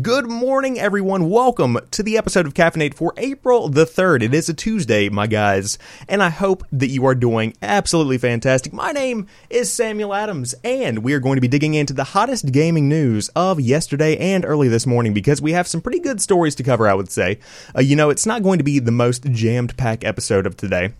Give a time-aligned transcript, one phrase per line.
[0.00, 1.28] Good morning, everyone.
[1.28, 4.22] Welcome to the episode of Caffeinate for April the 3rd.
[4.22, 5.76] It is a Tuesday, my guys,
[6.08, 8.72] and I hope that you are doing absolutely fantastic.
[8.72, 12.50] My name is Samuel Adams, and we are going to be digging into the hottest
[12.50, 16.54] gaming news of yesterday and early this morning because we have some pretty good stories
[16.54, 17.38] to cover, I would say.
[17.76, 20.94] Uh, you know, it's not going to be the most jammed packed episode of today.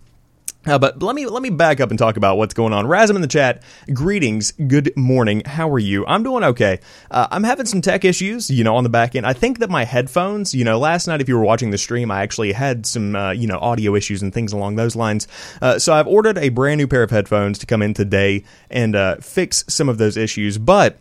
[0.65, 2.85] Uh, but let me let me back up and talk about what's going on.
[2.85, 3.61] Razum in the chat,
[3.93, 5.43] greetings, good morning.
[5.45, 6.05] How are you?
[6.07, 6.79] I'm doing okay.
[7.11, 9.25] Uh, I'm having some tech issues, you know, on the back end.
[9.25, 12.09] I think that my headphones, you know, last night if you were watching the stream,
[12.09, 15.27] I actually had some, uh, you know, audio issues and things along those lines.
[15.61, 18.95] Uh, so I've ordered a brand new pair of headphones to come in today and
[18.95, 20.57] uh, fix some of those issues.
[20.57, 20.97] But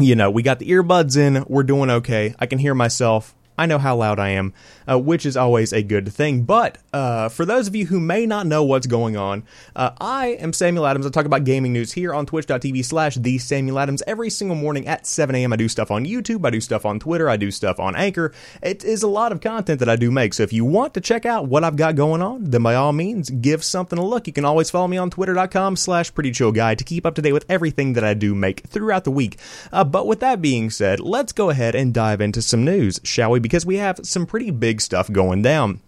[0.00, 1.44] you know, we got the earbuds in.
[1.48, 2.34] We're doing okay.
[2.38, 3.34] I can hear myself.
[3.58, 4.54] I know how loud I am,
[4.88, 6.44] uh, which is always a good thing.
[6.44, 9.42] But uh, for those of you who may not know what's going on,
[9.74, 11.04] uh, I am Samuel Adams.
[11.04, 14.86] I talk about gaming news here on twitch.tv slash the Samuel Adams every single morning
[14.86, 15.52] at 7 a.m.
[15.52, 18.32] I do stuff on YouTube, I do stuff on Twitter, I do stuff on Anchor.
[18.62, 20.34] It is a lot of content that I do make.
[20.34, 22.92] So if you want to check out what I've got going on, then by all
[22.92, 24.28] means, give something a look.
[24.28, 27.22] You can always follow me on twitter.com slash pretty chill guy to keep up to
[27.22, 29.36] date with everything that I do make throughout the week.
[29.72, 33.32] Uh, but with that being said, let's go ahead and dive into some news, shall
[33.32, 33.47] we?
[33.48, 35.80] Because we have some pretty big stuff going down.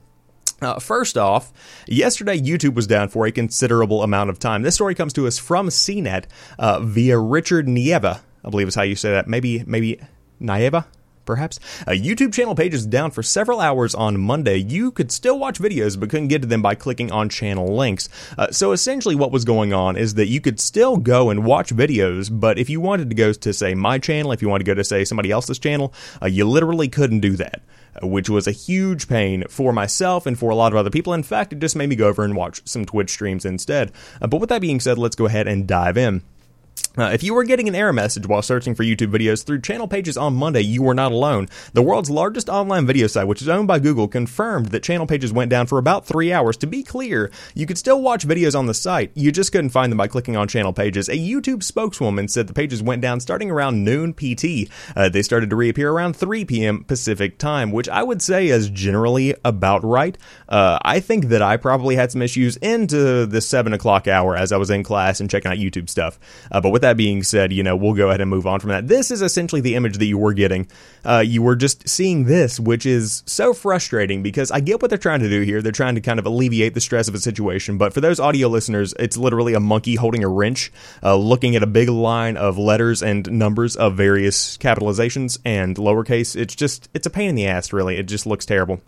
[0.62, 1.52] Uh, first off,
[1.86, 4.62] yesterday YouTube was down for a considerable amount of time.
[4.62, 6.24] This story comes to us from CNET
[6.58, 9.28] uh, via Richard Nieva, I believe is how you say that.
[9.28, 10.00] Maybe, maybe
[10.40, 10.86] Nieva?
[11.24, 11.58] Perhaps.
[11.86, 14.56] A YouTube channel page is down for several hours on Monday.
[14.56, 18.08] You could still watch videos, but couldn't get to them by clicking on channel links.
[18.36, 21.74] Uh, so essentially, what was going on is that you could still go and watch
[21.74, 24.70] videos, but if you wanted to go to, say, my channel, if you wanted to
[24.70, 27.62] go to, say, somebody else's channel, uh, you literally couldn't do that
[28.02, 31.12] uh, which was a huge pain for myself and for a lot of other people.
[31.12, 33.92] In fact, it just made me go over and watch some Twitch streams instead.
[34.20, 36.22] Uh, but with that being said, let's go ahead and dive in.
[36.98, 39.86] Uh, if you were getting an error message while searching for YouTube videos through channel
[39.86, 41.48] pages on Monday, you were not alone.
[41.72, 45.32] The world's largest online video site, which is owned by Google, confirmed that channel pages
[45.32, 46.56] went down for about three hours.
[46.58, 49.92] To be clear, you could still watch videos on the site, you just couldn't find
[49.92, 51.08] them by clicking on channel pages.
[51.08, 54.68] A YouTube spokeswoman said the pages went down starting around noon PT.
[54.96, 56.82] Uh, they started to reappear around 3 p.m.
[56.82, 60.18] Pacific time, which I would say is generally about right.
[60.48, 64.50] Uh, I think that I probably had some issues into the 7 o'clock hour as
[64.50, 66.18] I was in class and checking out YouTube stuff.
[66.50, 68.70] Uh, but with that being said, you know, we'll go ahead and move on from
[68.70, 68.88] that.
[68.88, 70.68] This is essentially the image that you were getting.
[71.04, 74.98] Uh, you were just seeing this, which is so frustrating because I get what they're
[74.98, 75.62] trying to do here.
[75.62, 77.78] They're trying to kind of alleviate the stress of a situation.
[77.78, 81.62] But for those audio listeners, it's literally a monkey holding a wrench, uh, looking at
[81.62, 86.36] a big line of letters and numbers of various capitalizations and lowercase.
[86.36, 87.96] It's just, it's a pain in the ass, really.
[87.96, 88.80] It just looks terrible.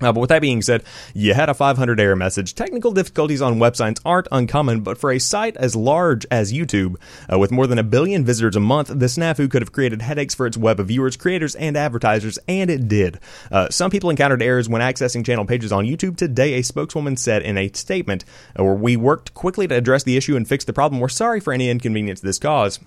[0.00, 0.82] Uh, but with that being said,
[1.14, 2.54] you had a 500 error message.
[2.54, 6.96] Technical difficulties on websites aren't uncommon, but for a site as large as YouTube,
[7.32, 10.34] uh, with more than a billion visitors a month, the snafu could have created headaches
[10.34, 13.18] for its web of viewers, creators, and advertisers, and it did.
[13.50, 17.42] Uh, some people encountered errors when accessing channel pages on YouTube today, a spokeswoman said
[17.42, 18.24] in a statement,
[18.58, 21.00] uh, where we worked quickly to address the issue and fix the problem.
[21.00, 22.80] We're sorry for any inconvenience this caused.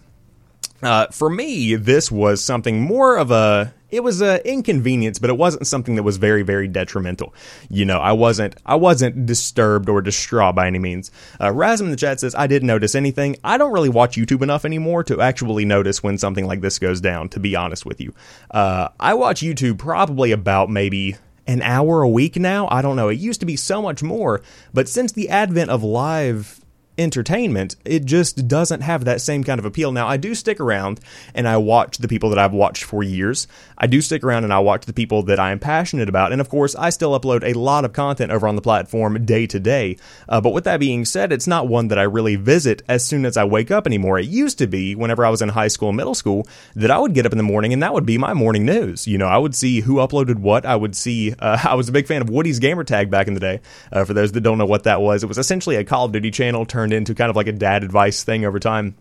[0.81, 5.38] Uh, for me, this was something more of a it was an inconvenience, but it
[5.38, 7.34] wasn't something that was very, very detrimental.
[7.69, 11.12] You know, I wasn't, I wasn't disturbed or distraught by any means.
[11.40, 13.36] Uh, Razum in the chat says, I didn't notice anything.
[13.44, 17.02] I don't really watch YouTube enough anymore to actually notice when something like this goes
[17.02, 18.14] down, to be honest with you.
[18.50, 22.70] Uh, I watch YouTube probably about maybe an hour a week now.
[22.72, 23.09] I don't know.
[23.09, 24.41] It used to be so much more,
[24.74, 26.60] but since the advent of live
[27.01, 29.91] entertainment, it just doesn't have that same kind of appeal.
[29.91, 31.00] Now, I do stick around
[31.34, 33.47] and I watch the people that I've watched for years.
[33.78, 36.31] I do stick around and I watch the people that I am passionate about.
[36.31, 39.47] And of course, I still upload a lot of content over on the platform day
[39.47, 39.97] to day.
[40.29, 43.25] Uh, but with that being said, it's not one that I really visit as soon
[43.25, 44.19] as I wake up anymore.
[44.19, 47.13] It used to be whenever I was in high school middle school that I would
[47.13, 49.07] get up in the morning and that would be my morning news.
[49.07, 50.66] You know, I would see who uploaded what.
[50.66, 53.40] I would see, uh, I was a big fan of Woody's Gamertag back in the
[53.40, 53.61] day.
[53.91, 56.11] Uh, for those that don't know what that was, it was essentially a Call of
[56.11, 58.96] Duty channel turned turned into kind of like a dad advice thing over time.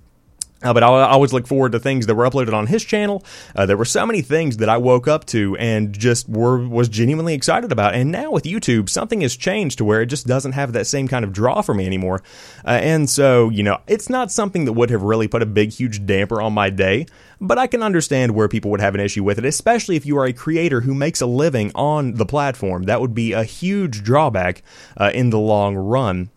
[0.63, 3.25] Uh, but I, I always look forward to things that were uploaded on his channel.
[3.57, 6.91] Uh, there were so many things that I woke up to and just were was
[6.91, 7.95] genuinely excited about.
[7.95, 11.09] And now with YouTube, something has changed to where it just doesn't have that same
[11.09, 12.23] kind of draw for me anymore.
[12.63, 15.73] Uh, and so, you know, it's not something that would have really put a big,
[15.73, 17.07] huge damper on my day.
[17.41, 20.19] But I can understand where people would have an issue with it, especially if you
[20.19, 22.83] are a creator who makes a living on the platform.
[22.83, 24.63] That would be a huge drawback
[24.99, 26.29] uh, in the long run.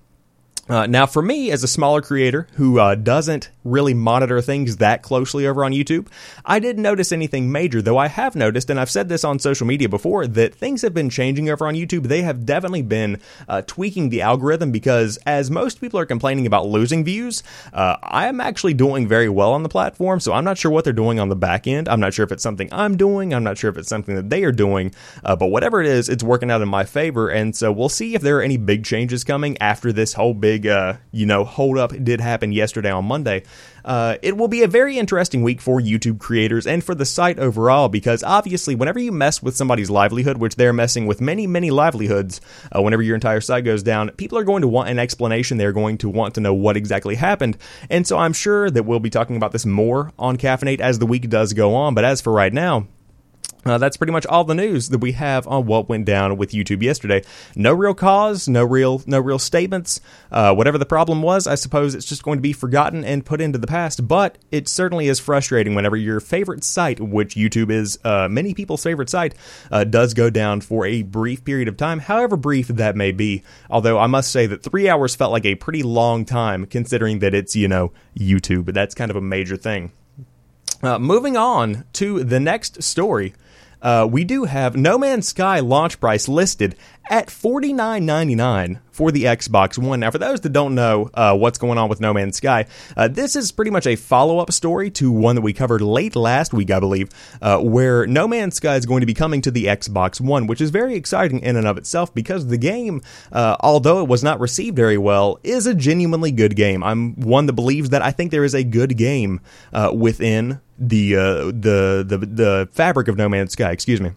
[0.69, 5.01] Uh, now, for me, as a smaller creator who uh, doesn't really monitor things that
[5.01, 6.07] closely over on YouTube.
[6.45, 9.67] I didn't notice anything major, though I have noticed, and I've said this on social
[9.67, 12.07] media before, that things have been changing over on YouTube.
[12.07, 16.67] They have definitely been uh, tweaking the algorithm because, as most people are complaining about
[16.67, 17.43] losing views,
[17.73, 20.19] uh, I am actually doing very well on the platform.
[20.19, 21.87] So I'm not sure what they're doing on the back end.
[21.87, 23.33] I'm not sure if it's something I'm doing.
[23.33, 24.93] I'm not sure if it's something that they are doing.
[25.23, 27.29] Uh, but whatever it is, it's working out in my favor.
[27.29, 30.67] And so we'll see if there are any big changes coming after this whole big,
[30.67, 33.43] uh, you know, hold up did happen yesterday on Monday.
[33.85, 37.37] Uh, it will be a very interesting week for YouTube creators and for the site
[37.39, 41.69] overall because obviously, whenever you mess with somebody's livelihood, which they're messing with many, many
[41.69, 42.39] livelihoods,
[42.71, 45.57] uh, whenever your entire site goes down, people are going to want an explanation.
[45.57, 47.57] They're going to want to know what exactly happened.
[47.89, 51.05] And so I'm sure that we'll be talking about this more on Caffeinate as the
[51.05, 51.93] week does go on.
[51.93, 52.87] But as for right now,
[53.65, 56.51] uh, that's pretty much all the news that we have on what went down with
[56.51, 57.23] YouTube yesterday.
[57.55, 60.01] No real cause, no real, no real statements.
[60.31, 63.39] Uh, whatever the problem was, I suppose it's just going to be forgotten and put
[63.41, 64.07] into the past.
[64.07, 68.83] But it certainly is frustrating whenever your favorite site, which YouTube is uh, many people's
[68.83, 69.35] favorite site,
[69.71, 73.43] uh, does go down for a brief period of time, however brief that may be.
[73.69, 77.33] Although I must say that three hours felt like a pretty long time, considering that
[77.33, 78.65] it's you know YouTube.
[78.65, 79.91] But that's kind of a major thing.
[80.81, 83.33] Uh, moving on to the next story
[83.83, 86.75] uh, we do have No Man's Sky launch price listed
[87.09, 89.99] at $49.99 for the Xbox One.
[89.99, 92.65] Now, for those that don't know uh, what's going on with No Man's Sky,
[92.95, 96.15] uh, this is pretty much a follow up story to one that we covered late
[96.15, 97.09] last week, I believe,
[97.41, 100.61] uh, where No Man's Sky is going to be coming to the Xbox One, which
[100.61, 103.01] is very exciting in and of itself because the game,
[103.31, 106.83] uh, although it was not received very well, is a genuinely good game.
[106.83, 109.41] I'm one that believes that I think there is a good game
[109.73, 113.71] uh, within the uh, the the the fabric of No Man's Sky.
[113.71, 114.11] Excuse me.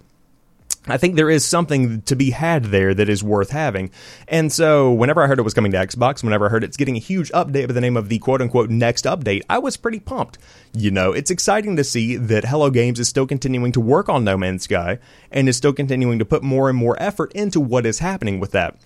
[0.86, 3.90] I think there is something to be had there that is worth having.
[4.28, 6.96] And so, whenever I heard it was coming to Xbox, whenever I heard it's getting
[6.96, 10.00] a huge update by the name of the quote unquote next update, I was pretty
[10.00, 10.38] pumped.
[10.72, 14.24] You know, it's exciting to see that Hello Games is still continuing to work on
[14.24, 14.98] No Man's Sky
[15.30, 18.52] and is still continuing to put more and more effort into what is happening with
[18.52, 18.76] that.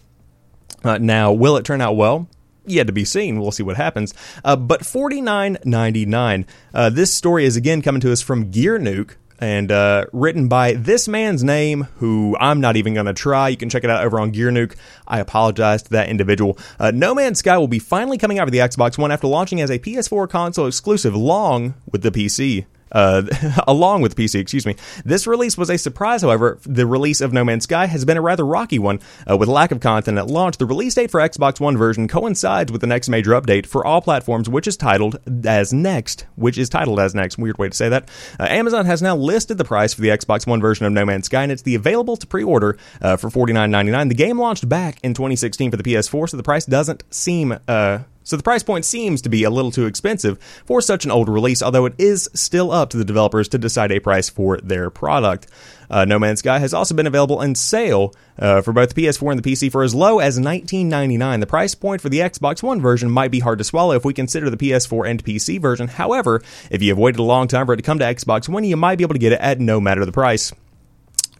[0.83, 2.29] Uh, now, will it turn out well?
[2.67, 3.41] yet to be seen.
[3.41, 4.15] We'll see what happens.
[4.45, 6.47] Uh, but forty nine ninety nine.
[6.73, 9.17] Uh, this story is again coming to us from Gear Nuke.
[9.41, 13.49] And uh, written by this man's name, who I'm not even going to try.
[13.49, 14.77] You can check it out over on Gear Nuke.
[15.09, 16.59] I apologize to that individual.
[16.79, 19.61] Uh, no Man's Sky will be finally coming out for the Xbox One after launching
[19.63, 23.23] as a PS4 console exclusive, long with the PC uh,
[23.67, 24.77] along with PC, excuse me.
[25.05, 26.59] This release was a surprise, however.
[26.63, 29.71] The release of No Man's Sky has been a rather rocky one, uh, with lack
[29.73, 30.59] of content at launch.
[30.59, 34.01] The release date for Xbox One version coincides with the next major update for all
[34.01, 37.39] platforms, which is titled as Next, which is titled as Next.
[37.39, 38.09] Weird way to say that.
[38.39, 41.27] Uh, Amazon has now listed the price for the Xbox One version of No Man's
[41.27, 44.09] Sky, and it's the available to pre-order uh, for $49.99.
[44.09, 48.01] The game launched back in 2016 for the PS4, so the price doesn't seem uh,
[48.23, 51.29] so the price point seems to be a little too expensive for such an old
[51.29, 54.91] release, although it is still up to the developers to decide a price for their
[54.91, 55.47] product.
[55.91, 59.33] Uh, no Man's Sky has also been available in sale uh, for both the PS4
[59.33, 61.41] and the PC for as low as $19.99.
[61.41, 64.15] The price point for the Xbox One version might be hard to swallow if we
[64.15, 65.89] consider the PS4 and PC version.
[65.89, 68.65] However, if you have waited a long time for it to come to Xbox One,
[68.65, 70.53] you might be able to get it at no matter the price.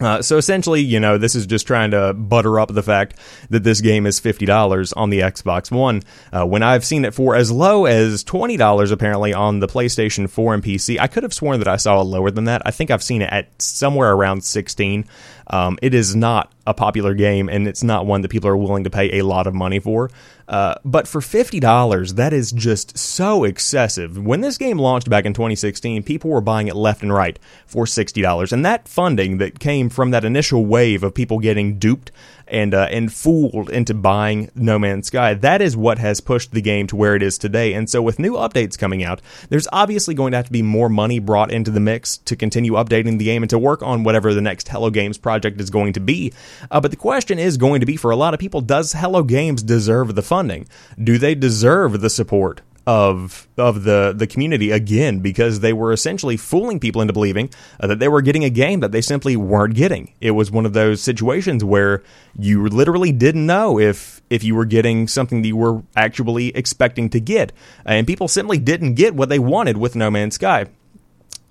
[0.01, 3.17] Uh, so essentially, you know, this is just trying to butter up the fact
[3.49, 6.01] that this game is fifty dollars on the Xbox One.
[6.33, 10.29] Uh, when I've seen it for as low as twenty dollars, apparently on the PlayStation
[10.29, 12.61] Four and PC, I could have sworn that I saw it lower than that.
[12.65, 15.05] I think I've seen it at somewhere around sixteen.
[15.51, 18.85] Um, it is not a popular game, and it's not one that people are willing
[18.85, 20.09] to pay a lot of money for.
[20.47, 24.17] Uh, but for $50, that is just so excessive.
[24.17, 27.85] When this game launched back in 2016, people were buying it left and right for
[27.85, 28.51] $60.
[28.51, 32.11] And that funding that came from that initial wave of people getting duped
[32.51, 35.33] and uh, and fooled into buying No Man's Sky.
[35.33, 37.73] That is what has pushed the game to where it is today.
[37.73, 40.89] And so with new updates coming out, there's obviously going to have to be more
[40.89, 44.33] money brought into the mix to continue updating the game and to work on whatever
[44.33, 46.33] the next Hello Games project is going to be.
[46.69, 49.23] Uh, but the question is going to be for a lot of people: Does Hello
[49.23, 50.67] Games deserve the funding?
[51.01, 52.61] Do they deserve the support?
[52.87, 57.87] Of of the the community again because they were essentially fooling people into believing uh,
[57.87, 60.13] that they were getting a game that they simply weren't getting.
[60.19, 62.01] It was one of those situations where
[62.37, 67.09] you literally didn't know if if you were getting something that you were actually expecting
[67.09, 67.51] to get,
[67.85, 70.65] and people simply didn't get what they wanted with No Man's Sky.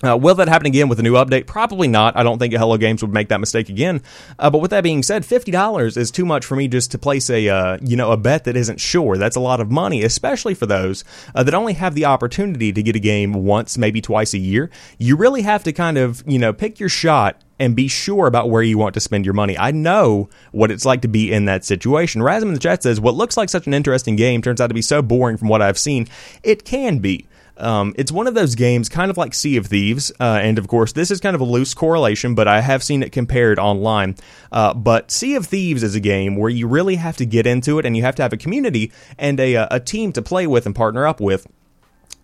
[0.02, 1.47] Uh, will that happen again with a new update?
[1.47, 2.16] Probably not.
[2.16, 4.02] I don't think Hello Games would make that mistake again.
[4.38, 6.99] Uh, but with that being said, fifty dollars is too much for me just to
[6.99, 9.19] place a uh, you know a bet that isn't sure.
[9.19, 11.04] That's a lot of money, especially for those
[11.35, 14.71] uh, that only have the opportunity to get a game once, maybe twice a year.
[14.99, 18.49] You really have to kind of you know pick your shot and be sure about
[18.49, 19.59] where you want to spend your money.
[19.59, 22.23] I know what it's like to be in that situation.
[22.23, 24.75] Razm in the chat says, "What looks like such an interesting game turns out to
[24.75, 26.09] be so boring from what I've seen.
[26.42, 27.26] It can be."
[27.61, 30.69] Um, it's one of those games, kind of like Sea of Thieves, uh, and of
[30.69, 34.17] course, this is kind of a loose correlation, but I have seen it compared online.
[34.50, 37.79] Uh, but Sea of Thieves is a game where you really have to get into
[37.79, 40.47] it, and you have to have a community and a, uh, a team to play
[40.47, 41.47] with and partner up with.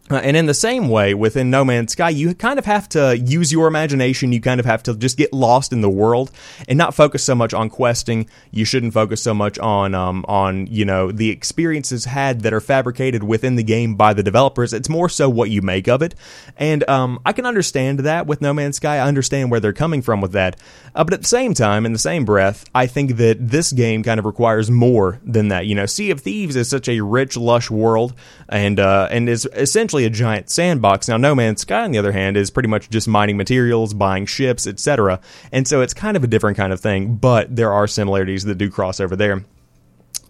[0.08, 3.18] Uh, and in the same way, within No Man's Sky, you kind of have to
[3.18, 4.32] use your imagination.
[4.32, 6.30] You kind of have to just get lost in the world
[6.68, 8.28] and not focus so much on questing.
[8.52, 12.60] You shouldn't focus so much on um, on you know the experiences had that are
[12.60, 14.72] fabricated within the game by the developers.
[14.72, 16.14] It's more so what you make of it.
[16.56, 18.98] And um, I can understand that with No Man's Sky.
[18.98, 20.56] I understand where they're coming from with that.
[20.94, 24.02] Uh, but at the same time, in the same breath, I think that this game
[24.02, 25.66] kind of requires more than that.
[25.66, 28.14] You know, Sea of Thieves is such a rich, lush world,
[28.48, 31.08] and uh, and is essentially essentially a giant sandbox.
[31.08, 34.26] Now, No Man's Sky, on the other hand, is pretty much just mining materials, buying
[34.26, 35.20] ships, etc.
[35.52, 38.58] And so it's kind of a different kind of thing, but there are similarities that
[38.58, 39.44] do cross over there.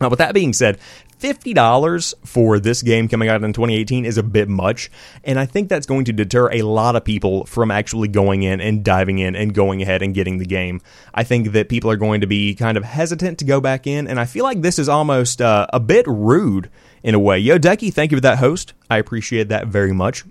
[0.01, 0.79] Now, with that being said,
[1.21, 4.91] $50 for this game coming out in 2018 is a bit much,
[5.25, 8.61] and I think that's going to deter a lot of people from actually going in
[8.61, 10.83] and diving in and going ahead and getting the game.
[11.15, 14.07] I think that people are going to be kind of hesitant to go back in,
[14.07, 16.69] and I feel like this is almost uh, a bit rude
[17.07, 17.39] in a way.
[17.39, 18.75] Yo, Decky, thank you for that host.
[18.91, 20.25] I appreciate that very much.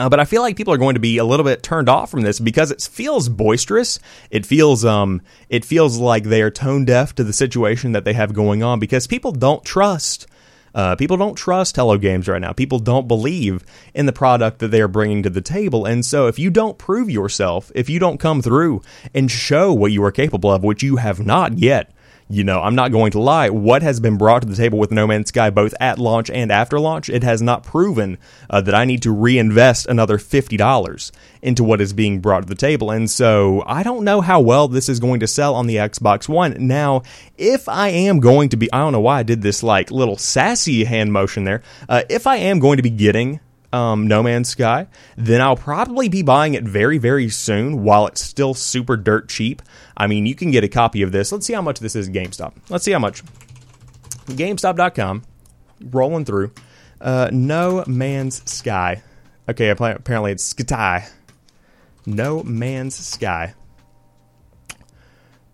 [0.00, 2.10] Uh, but I feel like people are going to be a little bit turned off
[2.10, 4.00] from this because it feels boisterous.
[4.28, 8.14] It feels um, it feels like they are tone deaf to the situation that they
[8.14, 10.26] have going on because people don't trust.
[10.74, 12.52] Uh, people don't trust Hello Games right now.
[12.52, 13.64] People don't believe
[13.94, 15.86] in the product that they are bringing to the table.
[15.86, 18.82] And so, if you don't prove yourself, if you don't come through
[19.14, 21.92] and show what you are capable of, which you have not yet,
[22.28, 23.50] you know, I'm not going to lie.
[23.50, 26.50] What has been brought to the table with No Man's Sky, both at launch and
[26.50, 28.18] after launch, it has not proven
[28.50, 32.56] uh, that I need to reinvest another $50 into what is being brought to the
[32.56, 32.90] table.
[32.90, 36.28] And so I don't know how well this is going to sell on the Xbox
[36.28, 36.66] One.
[36.66, 37.02] Now,
[37.38, 40.16] if I am going to be, I don't know why I did this like little
[40.16, 41.62] sassy hand motion there.
[41.88, 43.38] Uh, if I am going to be getting
[43.76, 48.22] um, No Man's Sky, then I'll probably be buying it very, very soon while it's
[48.22, 49.60] still super dirt cheap.
[49.96, 51.30] I mean, you can get a copy of this.
[51.30, 52.54] Let's see how much this is GameStop.
[52.70, 53.22] Let's see how much.
[54.28, 55.22] GameStop.com,
[55.90, 56.52] rolling through.
[57.00, 59.02] Uh, no Man's Sky.
[59.48, 61.06] Okay, apparently it's Sky.
[62.06, 63.54] No Man's Sky.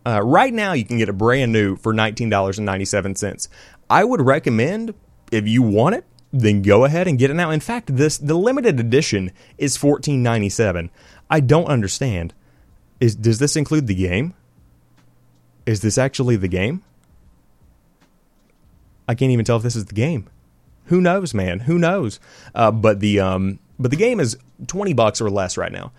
[0.07, 3.49] Uh, right now, you can get a brand new for $19.97.
[3.91, 4.95] I would recommend,
[5.31, 7.51] if you want it, then go ahead and get it now.
[7.51, 10.91] In fact, this the limited edition is fourteen ninety seven.
[11.31, 12.35] I don't understand.
[13.01, 14.35] Is does this include the game?
[15.67, 16.83] Is this actually the game?
[19.07, 20.29] I can't even tell if this is the game.
[20.87, 21.61] Who knows, man?
[21.61, 22.19] Who knows?
[22.55, 24.37] Uh, but the um, but the game is
[24.67, 25.93] 20 bucks or less right now.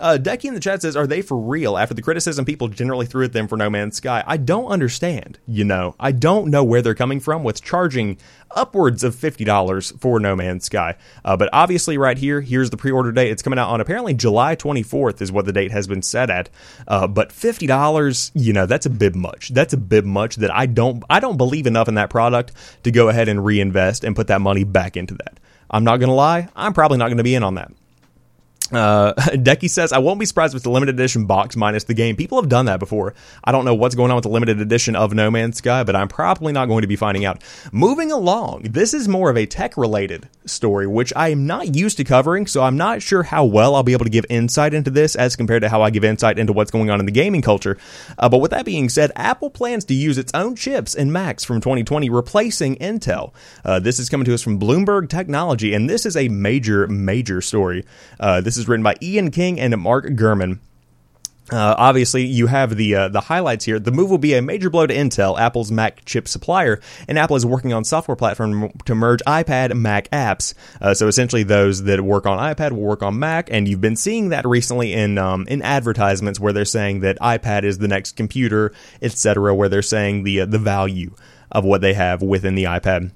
[0.00, 3.06] Uh, Decky in the chat says, Are they for real after the criticism people generally
[3.06, 4.24] threw at them for No Man's Sky?
[4.26, 5.94] I don't understand, you know.
[6.00, 8.18] I don't know where they're coming from with charging
[8.52, 10.96] upwards of $50 for No Man's Sky.
[11.24, 13.30] Uh, but obviously, right here, here's the pre order date.
[13.30, 16.48] It's coming out on apparently July 24th, is what the date has been set at.
[16.88, 19.50] Uh, but $50, you know, that's a bit much.
[19.50, 22.52] That's a bit much that I don't, I don't believe enough in that product
[22.84, 25.38] to go ahead and reinvest and put that money back into that.
[25.70, 27.72] I'm not going to lie, I'm probably not going to be in on that.
[28.72, 32.16] Uh, Decky says, I won't be surprised with the limited edition box minus the game.
[32.16, 33.14] People have done that before.
[33.44, 35.94] I don't know what's going on with the limited edition of No Man's Sky, but
[35.94, 37.42] I'm probably not going to be finding out.
[37.72, 41.96] Moving along, this is more of a tech related story, which I am not used
[41.98, 44.90] to covering, so I'm not sure how well I'll be able to give insight into
[44.90, 47.42] this as compared to how I give insight into what's going on in the gaming
[47.42, 47.78] culture.
[48.18, 51.44] Uh, but with that being said, Apple plans to use its own chips in Macs
[51.44, 53.32] from 2020, replacing Intel.
[53.64, 57.40] Uh, this is coming to us from Bloomberg Technology, and this is a major, major
[57.40, 57.84] story.
[58.18, 60.60] Uh, this this is written by Ian King and Mark Gurman.
[61.52, 63.78] Uh, obviously, you have the uh, the highlights here.
[63.78, 67.36] The move will be a major blow to Intel, Apple's Mac chip supplier, and Apple
[67.36, 70.54] is working on software platform to merge iPad Mac apps.
[70.80, 73.94] Uh, so essentially, those that work on iPad will work on Mac, and you've been
[73.94, 78.16] seeing that recently in um, in advertisements where they're saying that iPad is the next
[78.16, 79.54] computer, etc.
[79.54, 81.14] Where they're saying the uh, the value
[81.52, 83.12] of what they have within the iPad.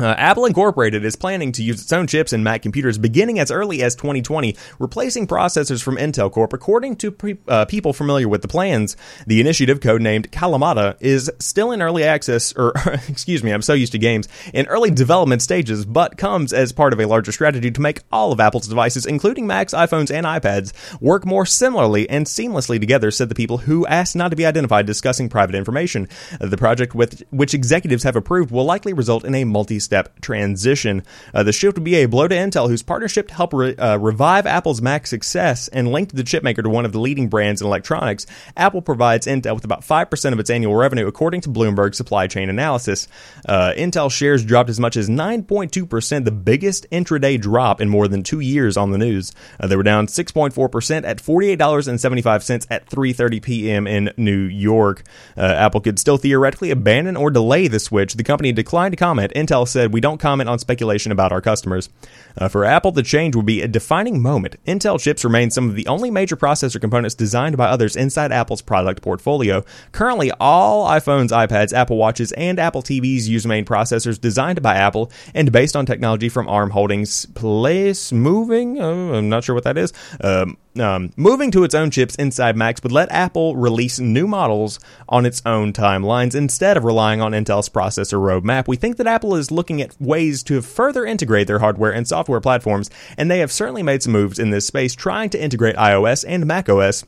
[0.00, 3.50] Uh, Apple Incorporated is planning to use its own chips in Mac computers beginning as
[3.50, 6.54] early as 2020, replacing processors from Intel Corp.
[6.54, 11.70] According to pre- uh, people familiar with the plans, the initiative, codenamed Kalamata, is still
[11.70, 12.72] in early access, or
[13.08, 16.94] excuse me, I'm so used to games, in early development stages, but comes as part
[16.94, 20.72] of a larger strategy to make all of Apple's devices, including Macs, iPhones, and iPads,
[21.02, 24.86] work more similarly and seamlessly together, said the people who asked not to be identified
[24.86, 26.08] discussing private information.
[26.40, 31.02] The project, with which executives have approved, will likely result in a multi step transition.
[31.34, 33.96] Uh, the shift would be a blow to Intel, whose partnership to help re- uh,
[33.96, 37.66] revive Apple's Mac success and linked the chipmaker to one of the leading brands in
[37.66, 38.24] electronics.
[38.56, 42.48] Apple provides Intel with about 5% of its annual revenue, according to Bloomberg supply chain
[42.48, 43.08] analysis.
[43.48, 48.22] Uh, Intel shares dropped as much as 9.2%, the biggest intraday drop in more than
[48.22, 49.32] two years on the news.
[49.58, 53.86] Uh, they were down 6.4% at $48.75 at 3.30 p.m.
[53.88, 55.02] in New York.
[55.36, 58.14] Uh, Apple could still theoretically abandon or delay the switch.
[58.14, 59.32] The company declined to comment.
[59.34, 61.88] Intel said, We don't comment on speculation about our customers.
[62.36, 64.56] Uh, for Apple, the change would be a defining moment.
[64.66, 68.62] Intel chips remain some of the only major processor components designed by others inside Apple's
[68.62, 69.64] product portfolio.
[69.92, 75.10] Currently, all iPhones, iPads, Apple Watches, and Apple TVs use main processors designed by Apple
[75.34, 78.80] and based on technology from ARM Holdings Place Moving.
[78.80, 79.92] Uh, I'm not sure what that is.
[80.20, 84.78] Um, um, moving to its own chips inside Macs would let Apple release new models
[85.08, 88.68] on its own timelines instead of relying on Intel's processor roadmap.
[88.68, 92.40] We think that Apple is looking at ways to further integrate their hardware and software
[92.40, 96.24] platforms, and they have certainly made some moves in this space trying to integrate iOS
[96.26, 97.04] and macOS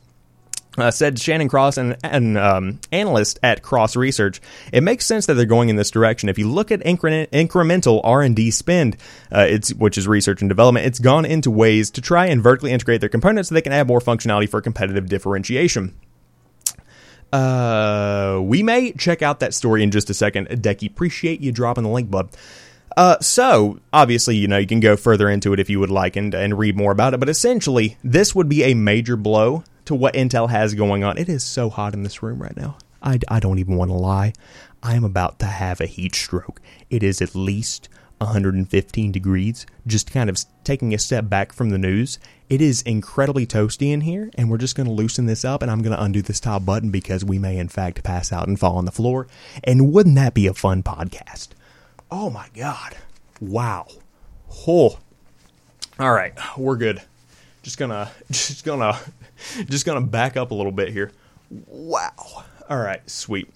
[0.77, 5.35] uh, said Shannon Cross, an, an um, analyst at Cross Research, it makes sense that
[5.35, 6.29] they're going in this direction.
[6.29, 8.97] If you look at incre- incremental R and D spend,
[9.31, 12.71] uh, it's which is research and development, it's gone into ways to try and vertically
[12.71, 15.93] integrate their components so they can add more functionality for competitive differentiation.
[17.31, 20.47] Uh, we may check out that story in just a second.
[20.49, 22.29] Decky, appreciate you dropping the link, bud.
[22.95, 26.15] Uh, so obviously, you know, you can go further into it if you would like
[26.15, 27.19] and, and read more about it.
[27.19, 31.17] But essentially, this would be a major blow to what Intel has going on.
[31.17, 32.77] It is so hot in this room right now.
[33.01, 34.33] I, I don't even want to lie.
[34.81, 36.61] I am about to have a heat stroke.
[36.89, 39.65] It is at least 115 degrees.
[39.85, 42.19] Just kind of taking a step back from the news.
[42.49, 45.71] It is incredibly toasty in here, and we're just going to loosen this up, and
[45.71, 48.59] I'm going to undo this top button because we may, in fact, pass out and
[48.59, 49.27] fall on the floor.
[49.63, 51.49] And wouldn't that be a fun podcast?
[52.11, 52.95] Oh my God.
[53.41, 53.87] Wow.
[54.67, 54.99] Oh.
[55.99, 57.01] All right, we're good.
[57.63, 58.99] Just gonna, just gonna
[59.65, 61.11] just gonna back up a little bit here.
[61.67, 62.43] Wow.
[62.69, 63.49] All right, sweet.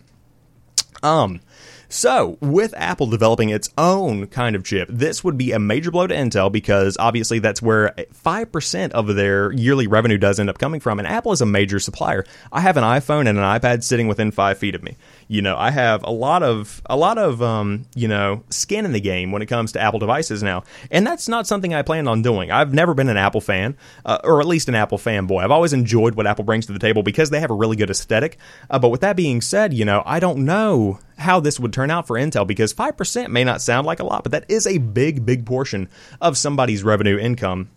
[1.04, 1.42] Um,
[1.90, 6.06] so, with Apple developing its own kind of chip, this would be a major blow
[6.06, 7.94] to Intel because obviously that's where
[8.26, 11.00] 5% of their yearly revenue does end up coming from.
[11.00, 12.26] And Apple is a major supplier.
[12.52, 14.98] I have an iPhone and an iPad sitting within five feet of me.
[15.28, 18.94] You know, I have a lot of, a lot of, um, you know, skin in
[18.94, 20.64] the game when it comes to Apple devices now.
[20.90, 22.50] And that's not something I planned on doing.
[22.50, 25.44] I've never been an Apple fan, uh, or at least an Apple fanboy.
[25.44, 27.90] I've always enjoyed what Apple brings to the table because they have a really good
[27.90, 28.38] aesthetic.
[28.70, 31.92] Uh, but with that being said, you know, I don't know how this would turn
[31.92, 34.78] out for Intel because 5% may not sound like a lot, but that is a
[34.78, 35.90] big, big portion
[36.22, 37.70] of somebody's revenue income.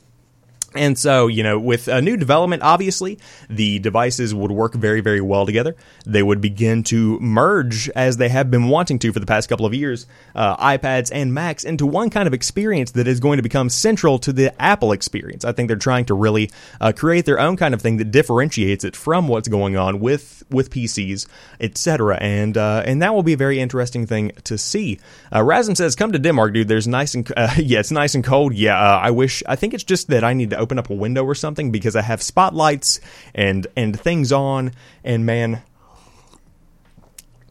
[0.74, 5.20] And so, you know, with a new development, obviously, the devices would work very, very
[5.20, 5.74] well together.
[6.06, 9.66] They would begin to merge, as they have been wanting to for the past couple
[9.66, 10.06] of years,
[10.36, 14.20] uh, iPads and Macs into one kind of experience that is going to become central
[14.20, 15.44] to the Apple experience.
[15.44, 18.84] I think they're trying to really uh, create their own kind of thing that differentiates
[18.84, 21.26] it from what's going on with with PCs,
[21.60, 22.16] etc.
[22.20, 24.98] And uh, and that will be a very interesting thing to see.
[25.32, 26.68] Uh, Razum says, "Come to Denmark, dude.
[26.68, 28.54] There's nice and uh, yeah, it's nice and cold.
[28.54, 29.42] Yeah, uh, I wish.
[29.48, 31.96] I think it's just that I need to." Open up a window or something because
[31.96, 33.00] I have spotlights
[33.34, 35.62] and and things on, and man,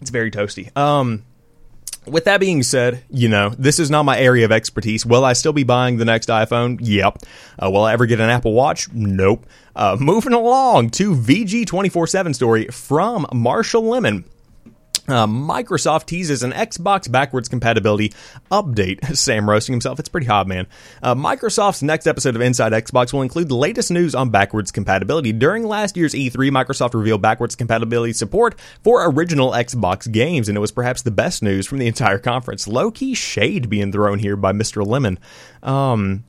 [0.02, 0.76] it's very toasty.
[0.78, 1.24] Um,
[2.06, 5.06] with that being said, you know, this is not my area of expertise.
[5.06, 6.80] Will I still be buying the next iPhone?
[6.82, 7.20] Yep.
[7.62, 8.92] Uh, will I ever get an Apple Watch?
[8.92, 9.46] Nope.
[9.76, 14.26] Uh, moving along to VG 24 7 story from Marshall Lemon.
[15.10, 18.14] Uh, Microsoft teases an Xbox backwards compatibility
[18.52, 19.04] update.
[19.18, 20.00] Sam roasting himself.
[20.00, 20.68] It's pretty hot, man.
[21.02, 25.32] Uh, Microsoft's next episode of Inside Xbox will include the latest news on backwards compatibility.
[25.34, 30.62] During last year's E3, Microsoft revealed backwards compatibility support for original Xbox games, and it
[30.62, 32.68] was perhaps the best news from the entire conference.
[32.68, 34.86] Low key shade being thrown here by Mr.
[34.86, 35.18] Lemon.
[35.64, 36.24] Um,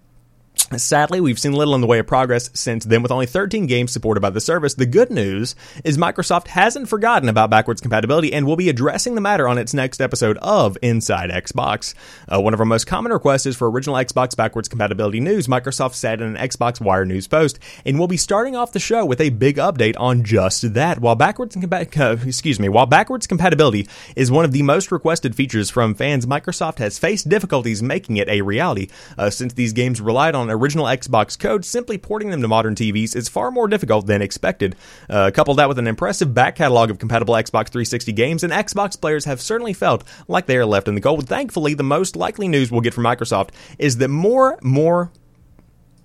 [0.76, 3.90] Sadly, we've seen little in the way of progress since then, with only 13 games
[3.90, 4.74] supported by the service.
[4.74, 9.20] The good news is Microsoft hasn't forgotten about backwards compatibility and will be addressing the
[9.20, 11.94] matter on its next episode of Inside Xbox.
[12.28, 15.94] Uh, one of our most common requests is for original Xbox backwards compatibility news, Microsoft
[15.94, 19.20] said in an Xbox Wire news post, and we'll be starting off the show with
[19.20, 21.00] a big update on just that.
[21.00, 25.68] While backwards compa- excuse me, while backwards compatibility is one of the most requested features
[25.68, 28.86] from fans, Microsoft has faced difficulties making it a reality
[29.18, 33.16] uh, since these games relied on original Xbox code, simply porting them to modern TVs
[33.16, 34.76] is far more difficult than expected.
[35.08, 39.24] Uh, that with an impressive back catalog of compatible Xbox 360 games, and Xbox players
[39.24, 41.28] have certainly felt like they are left in the cold.
[41.28, 45.10] Thankfully, the most likely news we'll get from Microsoft is that more, more,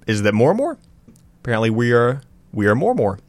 [0.08, 0.78] is that more and more?
[1.42, 3.20] Apparently, we are we are more more.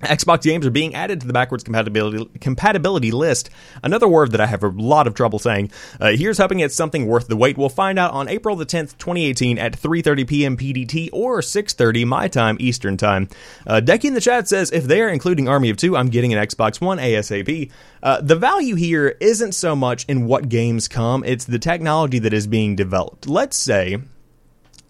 [0.00, 3.50] Xbox games are being added to the backwards compatibility compatibility list.
[3.82, 5.70] Another word that I have a lot of trouble saying.
[6.00, 7.58] Uh, here's hoping it's something worth the wait.
[7.58, 10.56] We'll find out on April the 10th, 2018 at 3:30 p.m.
[10.56, 13.28] PDT or 6:30 my time Eastern time.
[13.66, 16.32] Uh, Decky in the chat says if they are including Army of Two, I'm getting
[16.32, 17.70] an Xbox One ASAP.
[18.02, 22.32] Uh, the value here isn't so much in what games come; it's the technology that
[22.32, 23.28] is being developed.
[23.28, 23.98] Let's say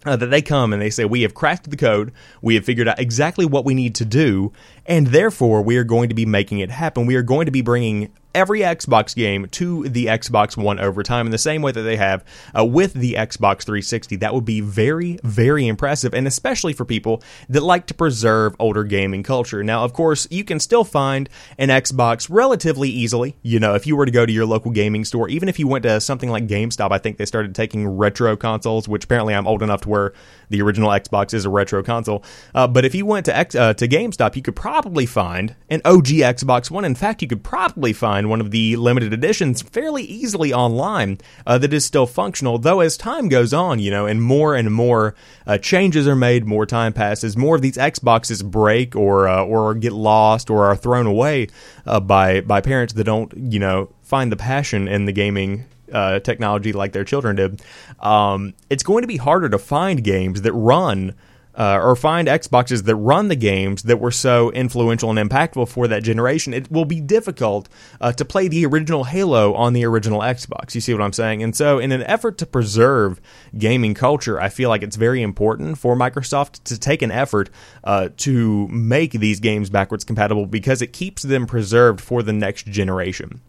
[0.05, 2.89] uh, that they come and they say, We have crafted the code, we have figured
[2.89, 4.53] out exactly what we need to do,
[4.87, 7.07] and therefore we are going to be making it happen.
[7.07, 11.27] We are going to be bringing every Xbox game to the Xbox One over time
[11.27, 12.25] in the same way that they have
[12.57, 14.17] uh, with the Xbox 360.
[14.17, 18.85] That would be very, very impressive, and especially for people that like to preserve older
[18.85, 19.63] gaming culture.
[19.63, 23.37] Now, of course, you can still find an Xbox relatively easily.
[23.43, 25.67] You know, if you were to go to your local gaming store, even if you
[25.67, 29.47] went to something like GameStop, I think they started taking retro consoles, which apparently I'm
[29.47, 30.13] old enough to where
[30.49, 32.25] the original Xbox is a retro console.
[32.55, 35.81] Uh, but if you went to X, uh, to GameStop, you could probably find an
[35.85, 36.85] OG Xbox One.
[36.85, 41.59] In fact, you could probably find one of the limited editions fairly easily online uh,
[41.59, 42.59] that is still functional.
[42.59, 45.15] Though as time goes on, you know, and more and more
[45.47, 49.75] uh, changes are made, more time passes, more of these Xboxes break or uh, or
[49.75, 51.49] get lost or are thrown away
[51.87, 56.21] uh, by by parents that don't, you know, find the passion in the gaming uh,
[56.21, 57.63] technology like their children did,
[58.01, 61.15] um, it's going to be harder to find games that run.
[61.55, 65.89] Uh, or find Xboxes that run the games that were so influential and impactful for
[65.89, 67.69] that generation, it will be difficult
[68.01, 70.75] uh, to play the original Halo on the original Xbox.
[70.75, 71.43] You see what I'm saying?
[71.43, 73.21] And so, in an effort to preserve
[73.59, 77.51] gaming culture, I feel like it's very important for Microsoft to take an effort
[77.83, 82.67] uh, to make these games backwards compatible because it keeps them preserved for the next
[82.67, 83.41] generation.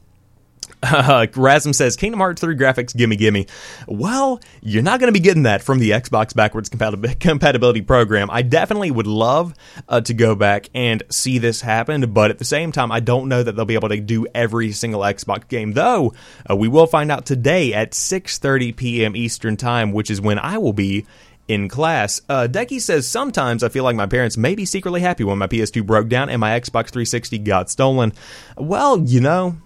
[0.91, 3.47] Uh, Rasm says Kingdom Hearts 3 graphics, gimme, gimme.
[3.87, 6.69] Well, you're not going to be getting that from the Xbox backwards
[7.19, 8.29] compatibility program.
[8.31, 9.53] I definitely would love
[9.87, 13.29] uh, to go back and see this happen, but at the same time, I don't
[13.29, 15.73] know that they'll be able to do every single Xbox game.
[15.73, 16.13] Though
[16.49, 19.15] uh, we will find out today at 6:30 p.m.
[19.15, 21.05] Eastern Time, which is when I will be
[21.47, 22.21] in class.
[22.29, 25.47] Uh, Decky says, Sometimes I feel like my parents may be secretly happy when my
[25.47, 28.13] PS2 broke down and my Xbox 360 got stolen.
[28.57, 29.57] Well, you know,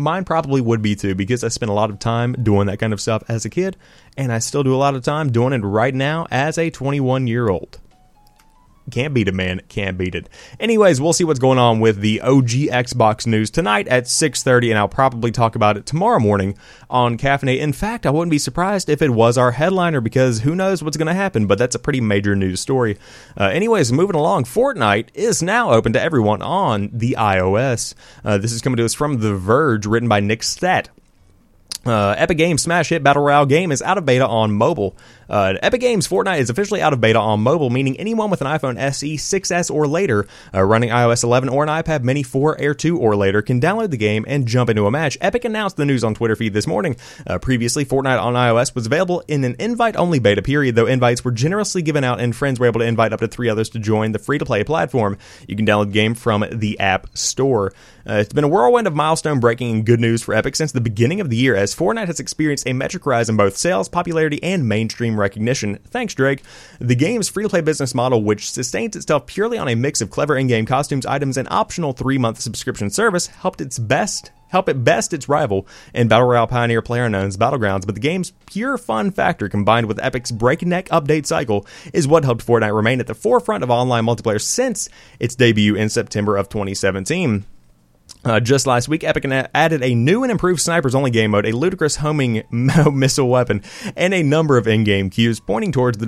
[0.00, 2.92] mine probably would be too because I spent a lot of time doing that kind
[2.92, 3.76] of stuff as a kid,
[4.16, 7.26] and I still do a lot of time doing it right now as a 21
[7.26, 7.78] year old.
[8.90, 9.60] Can't beat it, man.
[9.68, 10.28] Can't beat it.
[10.58, 14.78] Anyways, we'll see what's going on with the OG Xbox news tonight at 6.30, and
[14.78, 16.56] I'll probably talk about it tomorrow morning
[16.88, 17.60] on Caffeinate.
[17.60, 20.96] In fact, I wouldn't be surprised if it was our headliner, because who knows what's
[20.96, 22.98] going to happen, but that's a pretty major news story.
[23.38, 27.94] Uh, anyways, moving along, Fortnite is now open to everyone on the iOS.
[28.24, 30.88] Uh, this is coming to us from The Verge, written by Nick Statt.
[31.86, 34.94] Uh, Epic Games Smash Hit Battle Royale game is out of beta on mobile.
[35.30, 38.48] Uh, Epic Games Fortnite is officially out of beta on mobile, meaning anyone with an
[38.48, 42.74] iPhone SE, 6S, or later uh, running iOS 11 or an iPad Mini 4, Air
[42.74, 45.16] 2, or later can download the game and jump into a match.
[45.20, 46.96] Epic announced the news on Twitter feed this morning.
[47.26, 51.30] Uh, previously, Fortnite on iOS was available in an invite-only beta period, though invites were
[51.30, 54.10] generously given out and friends were able to invite up to three others to join
[54.10, 55.16] the free-to-play platform.
[55.46, 57.72] You can download the game from the App Store.
[58.08, 60.80] Uh, it's been a whirlwind of milestone breaking and good news for Epic since the
[60.80, 64.42] beginning of the year, as Fortnite has experienced a metric rise in both sales, popularity,
[64.42, 65.78] and mainstream recognition.
[65.88, 66.42] Thanks, Drake.
[66.80, 70.10] The game's free to play business model, which sustains itself purely on a mix of
[70.10, 74.68] clever in game costumes, items, and optional three month subscription service, helped its best help
[74.68, 79.10] it best its rival in Battle Royale Pioneer PlayerUnknown's Battlegrounds, but the game's pure fun
[79.10, 83.64] factor combined with Epic's breakneck update cycle is what helped Fortnite remain at the forefront
[83.64, 87.44] of online multiplayer since its debut in September of 2017.
[88.24, 91.56] Uh, just last week, Epic added a new and improved snipers only game mode, a
[91.56, 93.62] ludicrous homing missile weapon,
[93.96, 96.06] and a number of in game cues pointing towards the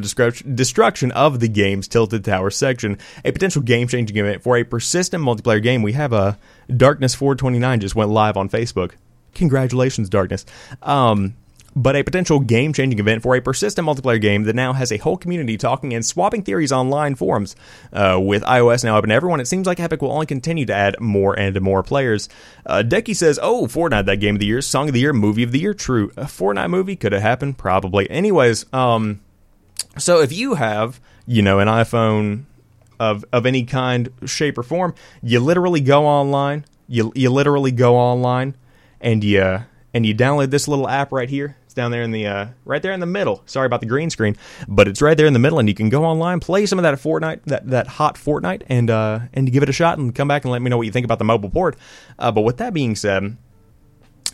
[0.55, 2.99] destruction of the game's Tilted Tower section.
[3.25, 5.83] A potential game changing event for a persistent multiplayer game.
[5.83, 6.39] We have a
[6.75, 8.93] Darkness 429 just went live on Facebook.
[9.35, 10.45] Congratulations, Darkness.
[10.83, 11.35] Um,
[11.75, 14.99] but a potential game changing event for a persistent multiplayer game that now has a
[14.99, 17.57] whole community talking and swapping theories online forums.
[17.93, 20.75] Uh, with iOS now open to everyone, it seems like Epic will only continue to
[20.75, 22.29] add more and more players.
[22.67, 25.43] Uh, Decky says, Oh, Fortnite, that game of the year, song of the year, movie
[25.43, 25.75] of the year.
[25.75, 26.11] True.
[26.17, 28.11] A Fortnite movie could have happened, probably.
[28.11, 29.21] Anyways, um,
[29.99, 32.45] so if you have, you know, an iPhone
[33.01, 36.65] of, of any kind, shape, or form, you literally go online.
[36.89, 38.55] You, you literally go online
[39.01, 39.63] and you
[39.95, 41.57] and you download this little app right here.
[41.73, 43.43] It's down there in the uh, right there in the middle.
[43.47, 44.37] Sorry about the green screen,
[44.69, 46.83] but it's right there in the middle, and you can go online, play some of
[46.83, 50.29] that Fortnite, that that hot Fortnite, and uh, and give it a shot, and come
[50.29, 51.79] back and let me know what you think about the mobile port.
[52.19, 53.39] Uh, but with that being said.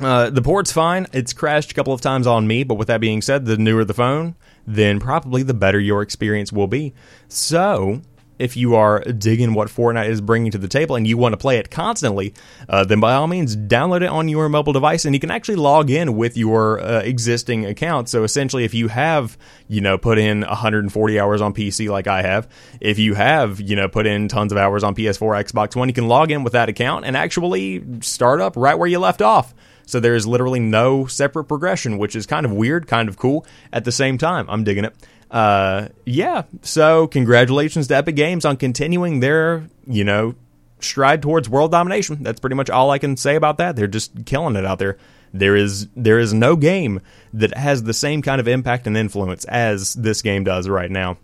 [0.00, 1.08] Uh, the port's fine.
[1.12, 3.84] It's crashed a couple of times on me, but with that being said, the newer
[3.84, 6.94] the phone, then probably the better your experience will be.
[7.26, 8.02] So,
[8.38, 11.36] if you are digging what Fortnite is bringing to the table and you want to
[11.36, 12.34] play it constantly,
[12.68, 15.56] uh, then by all means download it on your mobile device and you can actually
[15.56, 18.08] log in with your uh, existing account.
[18.08, 19.36] So essentially, if you have
[19.68, 22.48] you know put in 140 hours on PC like I have,
[22.80, 25.94] if you have you know put in tons of hours on PS4, Xbox One, you
[25.94, 29.54] can log in with that account and actually start up right where you left off.
[29.88, 33.46] So there is literally no separate progression, which is kind of weird, kind of cool
[33.72, 34.44] at the same time.
[34.50, 34.94] I'm digging it.
[35.30, 36.42] Uh, yeah.
[36.60, 40.34] So congratulations to Epic Games on continuing their, you know,
[40.80, 42.22] stride towards world domination.
[42.22, 43.76] That's pretty much all I can say about that.
[43.76, 44.98] They're just killing it out there.
[45.32, 47.00] There is there is no game
[47.32, 51.16] that has the same kind of impact and influence as this game does right now.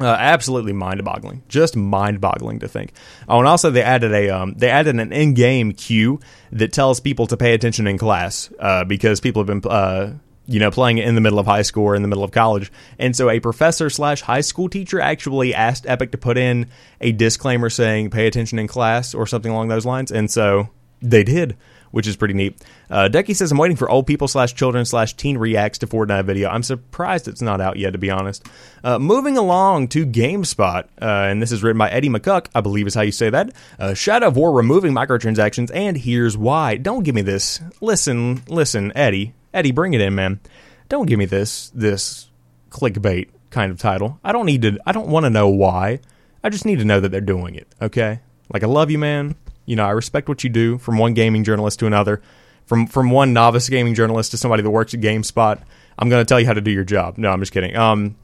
[0.00, 2.92] Uh, absolutely mind-boggling, just mind-boggling to think.
[3.28, 6.20] Oh, and also they added a um, they added an in-game cue
[6.52, 10.14] that tells people to pay attention in class uh, because people have been uh,
[10.46, 12.30] you know playing it in the middle of high school or in the middle of
[12.30, 16.70] college, and so a professor slash high school teacher actually asked Epic to put in
[17.02, 20.70] a disclaimer saying "pay attention in class" or something along those lines, and so
[21.02, 21.58] they did
[21.90, 22.62] which is pretty neat.
[22.88, 26.24] Uh, Ducky says, I'm waiting for old people slash children slash teen reacts to Fortnite
[26.24, 26.48] video.
[26.48, 28.46] I'm surprised it's not out yet, to be honest.
[28.84, 32.86] Uh, moving along to GameSpot, uh, and this is written by Eddie Makuch, I believe
[32.86, 33.52] is how you say that.
[33.78, 36.76] Uh, Shadow of War removing microtransactions, and here's why.
[36.76, 37.60] Don't give me this.
[37.80, 39.34] Listen, listen, Eddie.
[39.52, 40.40] Eddie, bring it in, man.
[40.88, 42.28] Don't give me this, this
[42.70, 44.20] clickbait kind of title.
[44.22, 46.00] I don't need to, I don't want to know why.
[46.42, 48.20] I just need to know that they're doing it, okay?
[48.52, 49.36] Like, I love you, man.
[49.70, 52.20] You know, I respect what you do from one gaming journalist to another,
[52.66, 55.62] from from one novice gaming journalist to somebody that works at GameSpot.
[55.96, 57.18] I'm going to tell you how to do your job.
[57.18, 57.76] No, I'm just kidding.
[57.76, 58.16] Um,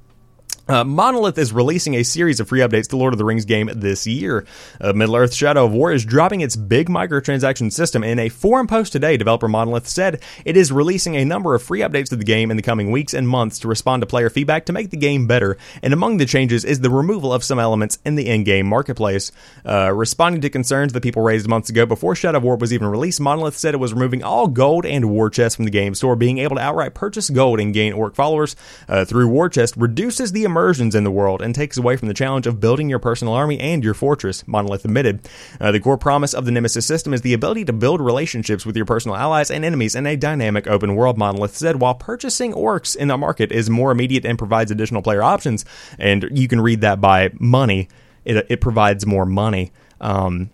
[0.68, 3.70] uh, Monolith is releasing a series of free updates to Lord of the Rings game
[3.74, 4.46] this year.
[4.80, 8.02] Uh, Middle Earth Shadow of War is dropping its big microtransaction system.
[8.02, 11.80] In a forum post today, developer Monolith said it is releasing a number of free
[11.80, 14.66] updates to the game in the coming weeks and months to respond to player feedback
[14.66, 15.56] to make the game better.
[15.82, 19.32] And among the changes is the removal of some elements in the in-game marketplace.
[19.64, 22.88] Uh, responding to concerns that people raised months ago before Shadow of War was even
[22.88, 26.16] released, Monolith said it was removing all gold and war chests from the game store.
[26.16, 28.56] Being able to outright purchase gold and gain orc followers
[28.88, 32.14] uh, through war chest reduces the immersions in the world and takes away from the
[32.14, 35.20] challenge of building your personal army and your fortress, Monolith admitted.
[35.60, 38.74] Uh, the core promise of the Nemesis system is the ability to build relationships with
[38.74, 42.96] your personal allies and enemies in a dynamic open world, Monolith said, while purchasing orcs
[42.96, 45.66] in the market is more immediate and provides additional player options.
[45.98, 47.88] And you can read that by money,
[48.24, 49.72] it, it provides more money.
[50.00, 50.48] Um,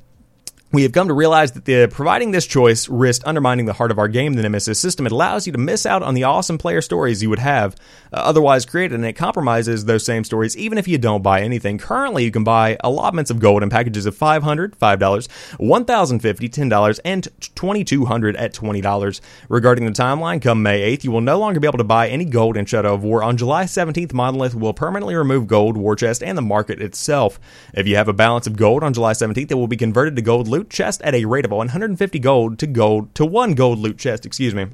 [0.72, 3.98] we have come to realize that the providing this choice risked undermining the heart of
[3.98, 5.04] our game, the Nemesis system.
[5.04, 7.76] It allows you to miss out on the awesome player stories you would have
[8.11, 11.76] uh, otherwise created, and it compromises those same stories even if you don't buy anything.
[11.76, 17.28] Currently, you can buy allotments of gold in packages of $500, $5, $1,050, $10, and
[17.40, 19.20] 2,200 at $20.
[19.50, 22.24] Regarding the timeline, come May 8th, you will no longer be able to buy any
[22.24, 23.22] gold in Shadow of War.
[23.22, 27.38] On July 17th, Monolith will permanently remove gold, war chest, and the market itself.
[27.74, 30.22] If you have a balance of gold on July 17th, it will be converted to
[30.22, 33.81] gold loot loot chest at a rate of 150 gold to gold to one gold
[33.81, 34.66] loot chest, excuse me.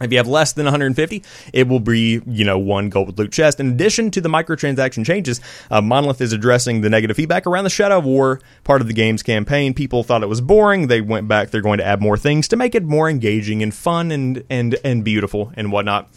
[0.00, 3.60] If you have less than 150, it will be, you know, one gold loot chest.
[3.60, 7.70] In addition to the microtransaction changes, uh, Monolith is addressing the negative feedback around the
[7.70, 9.74] Shadow of War part of the game's campaign.
[9.74, 10.86] People thought it was boring.
[10.86, 11.50] They went back.
[11.50, 14.76] They're going to add more things to make it more engaging and fun and and
[14.82, 16.08] and beautiful and whatnot.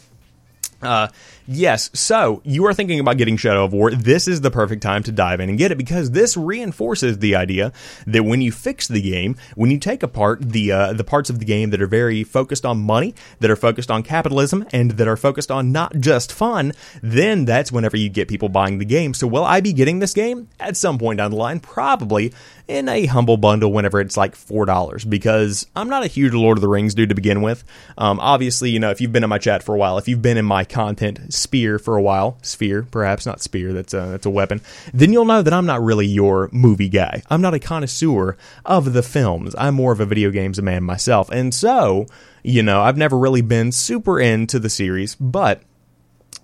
[0.81, 1.09] Uh,
[1.47, 3.91] yes, so you are thinking about getting Shadow of War.
[3.91, 7.35] This is the perfect time to dive in and get it because this reinforces the
[7.35, 7.71] idea
[8.05, 11.39] that when you fix the game, when you take apart the uh, the parts of
[11.39, 15.07] the game that are very focused on money, that are focused on capitalism, and that
[15.07, 19.13] are focused on not just fun, then that's whenever you get people buying the game.
[19.13, 21.59] So will I be getting this game at some point down the line?
[21.59, 22.33] Probably
[22.67, 26.57] in a humble bundle whenever it's like four dollars because I'm not a huge Lord
[26.57, 27.63] of the Rings dude to begin with.
[27.97, 30.21] Um, obviously, you know if you've been in my chat for a while, if you've
[30.21, 34.25] been in my content sphere for a while, sphere perhaps not spear, that's a that's
[34.25, 34.61] a weapon,
[34.93, 37.23] then you'll know that I'm not really your movie guy.
[37.29, 39.55] I'm not a connoisseur of the films.
[39.57, 42.05] I'm more of a video games man myself, and so
[42.43, 45.61] you know I've never really been super into the series, but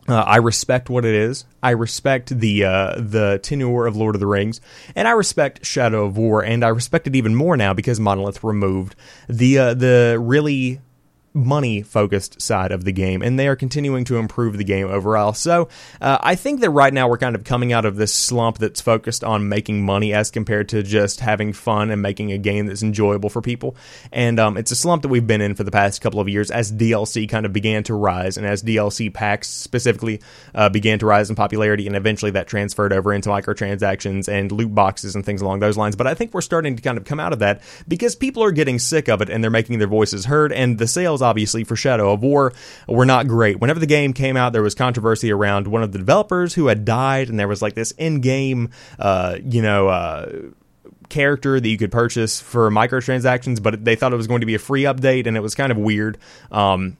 [0.07, 1.45] uh, I respect what it is.
[1.61, 4.59] I respect the uh, the tenure of Lord of the Rings,
[4.95, 8.43] and I respect Shadow of War, and I respect it even more now because Monolith
[8.43, 8.95] removed
[9.29, 10.81] the uh, the really
[11.33, 15.33] money focused side of the game, and they are continuing to improve the game overall.
[15.33, 15.67] So
[15.99, 18.81] uh, I think that right now we're kind of coming out of this slump that's
[18.81, 22.83] focused on making money as compared to just having fun and making a game that's
[22.83, 23.75] enjoyable for people.
[24.11, 26.51] And um, it's a slump that we've been in for the past couple of years
[26.51, 30.21] as DLC kind of began to rise, and as DLC packs specifically
[30.53, 34.73] uh, began to rise in popularity, and eventually that transferred over into microtransactions and loot
[34.73, 35.95] boxes and things along those lines.
[35.95, 38.51] But I think we're starting to kind of come out of that because people are
[38.51, 41.75] getting sick of it and they're making their voices heard, and the sales obviously, for
[41.75, 42.53] Shadow of War
[42.87, 43.59] were not great.
[43.59, 46.85] Whenever the game came out, there was controversy around one of the developers who had
[46.85, 49.87] died, and there was like this in-game, uh, you know.
[49.87, 50.31] Uh,
[51.09, 54.55] character that you could purchase for microtransactions, but they thought it was going to be
[54.55, 56.17] a free update, and it was kind of weird.
[56.51, 56.97] Um,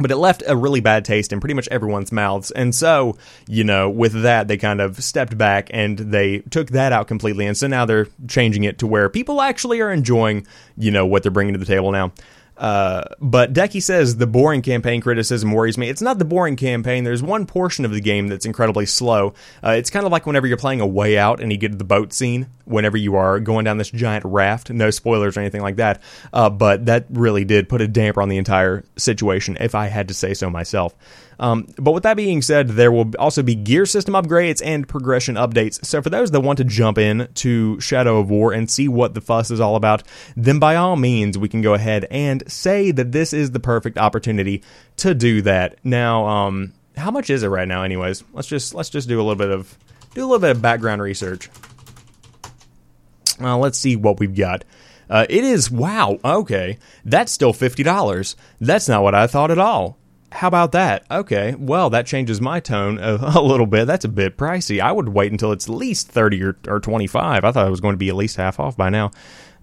[0.00, 2.50] but it left a really bad taste in pretty much everyone's mouths.
[2.50, 6.92] And so, you know, with that, they kind of stepped back and they took that
[6.92, 7.46] out completely.
[7.46, 11.22] And so now they're changing it to where people actually are enjoying, you know, what
[11.22, 12.12] they're bringing to the table now.
[12.60, 15.88] Uh, but Decky says the boring campaign criticism worries me.
[15.88, 17.04] It's not the boring campaign.
[17.04, 19.32] There's one portion of the game that's incredibly slow.
[19.64, 21.78] Uh, it's kind of like whenever you're playing a way out and you get to
[21.78, 24.68] the boat scene, whenever you are going down this giant raft.
[24.70, 26.02] No spoilers or anything like that.
[26.34, 30.08] Uh, but that really did put a damper on the entire situation, if I had
[30.08, 30.94] to say so myself.
[31.40, 35.36] Um, but with that being said, there will also be gear system upgrades and progression
[35.36, 35.82] updates.
[35.84, 39.14] So for those that want to jump in to Shadow of War and see what
[39.14, 40.02] the fuss is all about,
[40.36, 43.98] then by all means, we can go ahead and say that this is the perfect
[43.98, 44.62] opportunity
[44.96, 45.78] to do that.
[45.84, 47.82] Now, um, how much is it right now?
[47.82, 49.76] Anyways, let's just let's just do a little bit of
[50.14, 51.50] do a little bit of background research.
[53.40, 54.64] Uh, let's see what we've got.
[55.08, 56.18] Uh, it is wow.
[56.24, 58.36] Okay, that's still fifty dollars.
[58.60, 59.98] That's not what I thought at all.
[60.32, 61.04] How about that?
[61.10, 63.86] Okay, well, that changes my tone a, a, little bit.
[63.86, 64.80] That's a bit pricey.
[64.80, 67.44] I would wait until it's at least 30 or, or 25.
[67.44, 69.10] I thought it was going to be at least half off by now.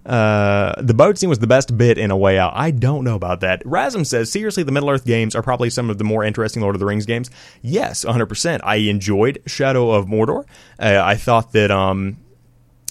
[0.08, 2.52] Uh, the boat scene was the best bit in A Way Out.
[2.54, 3.62] I don't know about that.
[3.64, 6.74] Rasm says, seriously, the Middle Earth games are probably some of the more interesting Lord
[6.74, 7.30] of the Rings games.
[7.60, 8.60] Yes, 100%.
[8.64, 10.46] I enjoyed Shadow of Mordor.
[10.78, 12.16] Uh, I thought that, um,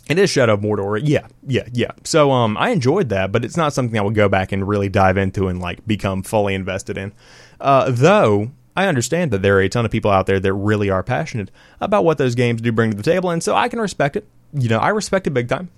[0.07, 1.01] it is Shadow of Mordor.
[1.03, 1.91] Yeah, yeah, yeah.
[2.03, 4.87] So um, I enjoyed that, but it's not something I would go back and really
[4.87, 7.13] dive into and like become fully invested in.
[7.59, 10.91] Uh, though I understand that there are a ton of people out there that really
[10.91, 11.49] are passionate
[11.81, 14.27] about what those games do bring to the table, and so I can respect it.
[14.53, 15.69] You know, I respect it big time.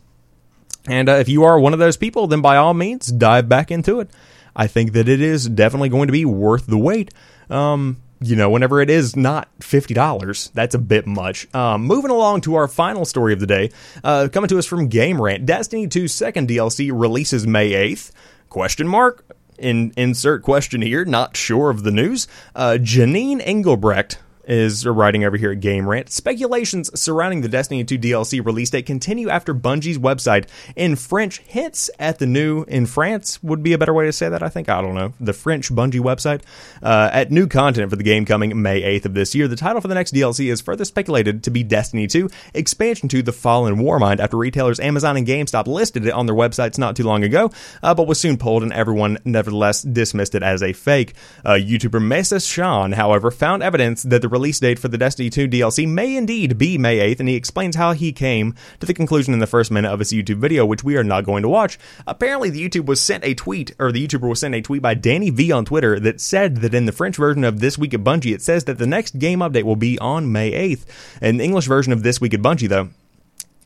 [0.87, 3.71] And uh, if you are one of those people, then by all means, dive back
[3.71, 4.09] into it.
[4.55, 7.13] I think that it is definitely going to be worth the wait.
[7.49, 11.53] Um, you know, whenever it is not $50, that's a bit much.
[11.55, 13.71] Um, moving along to our final story of the day,
[14.03, 18.11] uh, coming to us from Game Rant, Destiny 2 second DLC releases May 8th.
[18.49, 19.25] Question mark?
[19.57, 22.27] In, insert question here, not sure of the news.
[22.55, 24.17] Uh, Janine Engelbrecht
[24.49, 26.09] is writing over here at Game Rant.
[26.09, 31.89] Speculations surrounding the Destiny 2 DLC release date continue after Bungie's website in French hints
[31.99, 34.41] at the new in France would be a better way to say that.
[34.41, 36.41] I think I don't know the French Bungie website
[36.81, 39.47] uh, at new content for the game coming May 8th of this year.
[39.47, 43.21] The title for the next DLC is further speculated to be Destiny 2 Expansion to
[43.21, 47.03] the Fallen Warmind after retailers Amazon and GameStop listed it on their websites not too
[47.03, 47.51] long ago,
[47.83, 51.13] uh, but was soon pulled and everyone nevertheless dismissed it as a fake.
[51.45, 55.49] Uh, YouTuber Mesa Sean, however, found evidence that the release date for the Destiny 2
[55.49, 59.33] DLC may indeed be May 8th, and he explains how he came to the conclusion
[59.33, 61.77] in the first minute of his YouTube video, which we are not going to watch.
[62.07, 64.93] Apparently, the YouTube was sent a tweet, or the YouTuber was sent a tweet by
[64.93, 67.99] Danny V on Twitter that said that in the French version of This Week at
[67.99, 70.85] Bungie, it says that the next game update will be on May 8th.
[71.21, 72.87] In the English version of This Week at Bungie, though,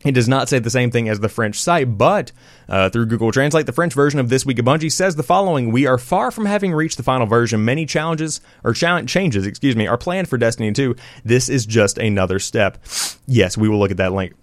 [0.04, 2.32] it does not say the same thing as the French site, but
[2.68, 5.72] uh, through Google Translate, the French version of This Week of Bungie says the following
[5.72, 7.64] We are far from having reached the final version.
[7.66, 10.96] Many challenges, or cha- changes, excuse me, are planned for Destiny 2.
[11.24, 12.78] This is just another step.
[13.28, 14.34] Yes, we will look at that link.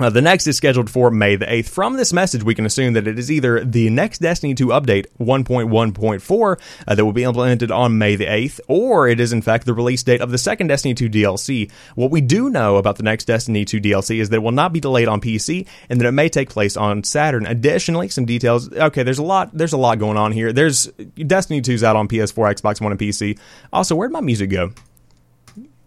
[0.00, 1.68] Uh, the next is scheduled for May the 8th.
[1.68, 5.06] From this message, we can assume that it is either the next Destiny 2 update
[5.20, 9.66] 1.1.4 uh, that will be implemented on May the 8th, or it is in fact
[9.66, 11.70] the release date of the second Destiny 2 DLC.
[11.94, 14.72] What we do know about the next Destiny 2 DLC is that it will not
[14.72, 17.46] be delayed on PC and that it may take place on Saturn.
[17.46, 18.72] Additionally, some details.
[18.72, 19.50] Okay, there's a lot.
[19.52, 20.52] There's a lot going on here.
[20.52, 23.38] There's Destiny 2's out on PS4, Xbox One, and PC.
[23.72, 24.72] Also, where'd my music go?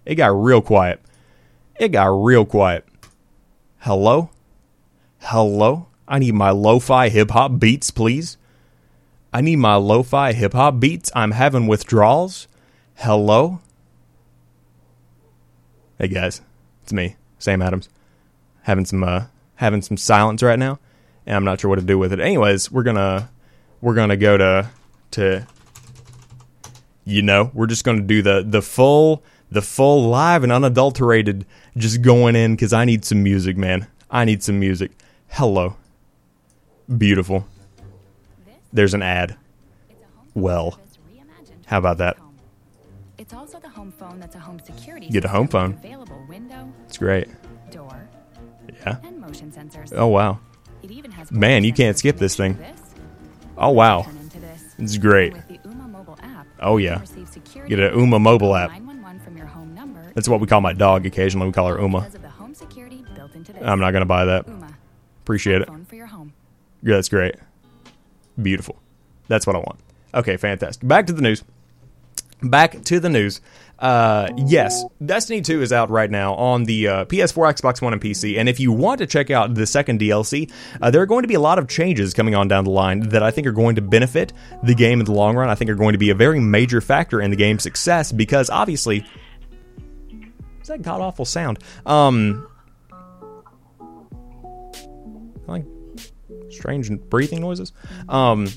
[0.05, 1.01] It got real quiet.
[1.75, 2.87] It got real quiet.
[3.87, 4.31] Hello?
[5.19, 5.87] Hello?
[6.09, 8.35] I need my lo fi hip hop beats, please.
[9.31, 11.09] I need my lo fi hip hop beats.
[11.15, 12.49] I'm having withdrawals.
[12.95, 13.61] Hello?
[15.97, 16.41] Hey guys,
[16.83, 17.87] it's me, Sam Adams.
[18.63, 20.79] Having some uh having some silence right now,
[21.25, 22.19] and I'm not sure what to do with it.
[22.19, 23.29] Anyways, we're gonna
[23.79, 24.69] we're gonna go to
[25.11, 25.47] to
[27.05, 32.01] you know, we're just gonna do the the full the full live and unadulterated just
[32.01, 33.87] going in because I need some music, man.
[34.09, 34.91] I need some music.
[35.29, 35.75] Hello.
[36.97, 37.45] Beautiful.
[38.71, 39.37] There's an ad.
[40.33, 40.79] Well,
[41.65, 42.17] how about that?
[43.17, 45.09] It's also the home phone that's a home security.
[45.09, 45.73] Get a home phone.
[45.73, 46.71] Available window.
[46.85, 47.27] It's great.
[47.71, 48.07] Door.
[48.71, 48.97] Yeah.
[49.03, 49.91] And motion sensors.
[49.95, 50.39] Oh wow.
[51.31, 52.57] Man, you can't skip this thing.
[53.57, 54.05] Oh wow.
[54.77, 55.33] It's great.
[56.59, 57.01] Oh yeah.
[57.67, 58.71] Get a Ooma mobile app.
[60.17, 61.45] That's what we call my dog occasionally.
[61.45, 62.09] We call her Uma.
[63.61, 64.47] I'm not going to buy that.
[65.21, 65.69] Appreciate it.
[66.81, 67.35] Yeah, that's great.
[68.41, 68.79] Beautiful.
[69.27, 69.79] That's what I want.
[70.15, 70.87] Okay, fantastic.
[70.87, 71.43] Back to the news.
[72.41, 73.41] Back to the news.
[73.77, 78.01] Uh, yes, Destiny 2 is out right now on the uh, PS4, Xbox One, and
[78.01, 78.39] PC.
[78.39, 80.51] And if you want to check out the second DLC,
[80.81, 83.09] uh, there are going to be a lot of changes coming on down the line
[83.09, 85.47] that I think are going to benefit the game in the long run.
[85.47, 88.49] I think are going to be a very major factor in the game's success because
[88.49, 89.05] obviously,
[90.67, 91.59] is that god awful sound?
[91.85, 92.45] Um,
[95.47, 95.63] like
[96.49, 97.71] strange breathing noises.
[98.09, 98.49] Um,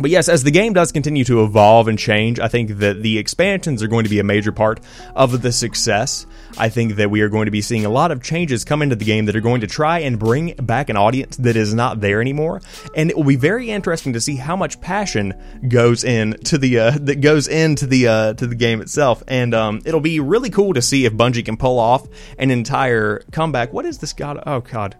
[0.00, 3.18] but yes, as the game does continue to evolve and change, I think that the
[3.18, 4.80] expansions are going to be a major part
[5.14, 6.26] of the success.
[6.58, 8.96] I think that we are going to be seeing a lot of changes come into
[8.96, 12.00] the game that are going to try and bring back an audience that is not
[12.00, 12.60] there anymore.
[12.94, 15.34] And it will be very interesting to see how much passion
[15.68, 19.22] goes in to the uh, that goes into the uh, to the game itself.
[19.28, 22.06] And um, it'll be really cool to see if Bungie can pull off
[22.38, 23.72] an entire comeback.
[23.72, 24.42] What is this god?
[24.46, 24.96] Oh god,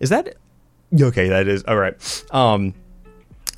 [0.00, 0.36] is that
[1.00, 1.28] okay?
[1.28, 2.24] That is all right.
[2.30, 2.74] Um,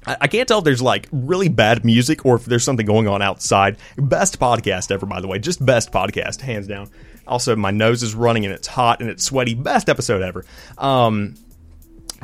[0.07, 3.23] I can't tell if there's like really bad music or if there's something going on
[3.23, 3.77] outside.
[3.97, 5.39] Best podcast ever, by the way.
[5.39, 6.91] Just best podcast, hands down.
[7.27, 9.55] Also, my nose is running and it's hot and it's sweaty.
[9.55, 10.45] Best episode ever.
[10.79, 11.35] Um,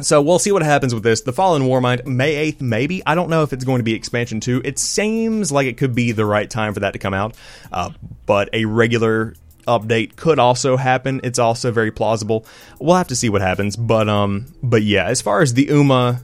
[0.00, 1.22] so we'll see what happens with this.
[1.22, 3.02] The Fallen Warmind, May 8th, maybe.
[3.04, 4.62] I don't know if it's going to be expansion 2.
[4.64, 7.34] It seems like it could be the right time for that to come out.
[7.70, 7.90] Uh,
[8.24, 9.34] but a regular
[9.66, 11.20] update could also happen.
[11.24, 12.46] It's also very plausible.
[12.80, 13.76] We'll have to see what happens.
[13.76, 16.22] But um but yeah, as far as the Ooma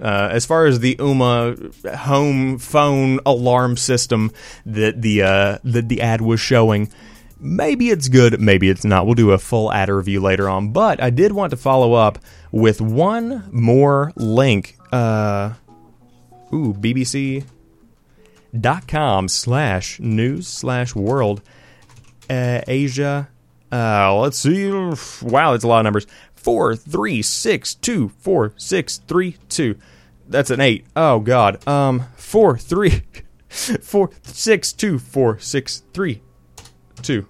[0.00, 4.30] uh, as far as the Ooma home phone alarm system
[4.66, 6.90] that the uh, that the ad was showing,
[7.38, 9.06] maybe it's good, maybe it's not.
[9.06, 10.72] We'll do a full ad review later on.
[10.72, 12.18] But I did want to follow up
[12.52, 14.76] with one more link.
[14.92, 15.54] Uh,
[16.52, 17.44] ooh, BBC
[18.58, 21.42] dot com slash news slash world
[22.30, 23.28] uh, Asia.
[23.72, 24.70] Uh, let's see.
[24.70, 26.06] Wow, that's a lot of numbers
[26.44, 29.76] four three six two four six three two.
[30.28, 30.84] That's an eight.
[30.94, 31.66] Oh God.
[31.66, 33.02] Um, four three
[33.48, 36.22] four six two four six three
[37.02, 37.26] two.